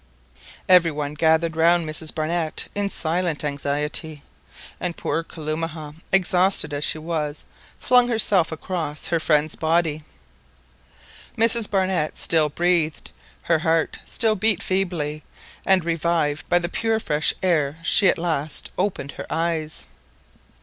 Every 0.67 0.89
one 0.89 1.13
gathered 1.13 1.55
round 1.55 1.87
Mrs 1.87 2.11
Barnett 2.15 2.67
in 2.73 2.89
silent 2.89 3.43
anxiety, 3.43 4.23
and 4.79 4.97
poor 4.97 5.23
Kalumah, 5.23 5.93
exhausted 6.11 6.73
as 6.73 6.83
she 6.83 6.97
was, 6.97 7.45
flung 7.79 8.07
herself 8.07 8.51
across 8.51 9.09
her 9.09 9.19
friend's 9.19 9.55
body. 9.55 10.01
Mrs 11.37 11.69
Barnett 11.69 12.17
still 12.17 12.49
breathed, 12.49 13.11
her 13.43 13.59
heart 13.59 13.99
still 14.07 14.35
beat 14.35 14.63
feebly, 14.63 15.21
and 15.67 15.85
revived 15.85 16.49
by 16.49 16.57
the 16.57 16.67
pure 16.67 16.99
fresh 16.99 17.31
air 17.43 17.77
she 17.83 18.07
at 18.07 18.17
last 18.17 18.71
opened 18.79 19.11
her 19.17 19.27
eyes. 19.29 19.85